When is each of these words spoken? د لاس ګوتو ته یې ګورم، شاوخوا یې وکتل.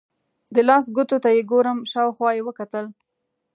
د 0.55 0.57
لاس 0.67 0.85
ګوتو 0.95 1.17
ته 1.23 1.29
یې 1.35 1.41
ګورم، 1.51 1.79
شاوخوا 1.91 2.29
یې 2.35 2.41
وکتل. 2.47 2.85